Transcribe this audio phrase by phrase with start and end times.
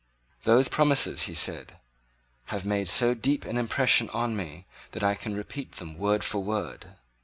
[0.45, 1.77] "Those promises," he said,
[2.45, 6.43] "have made so deep an impression on me that I can repeat them word for
[6.43, 6.95] word."